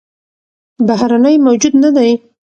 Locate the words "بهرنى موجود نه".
0.87-1.89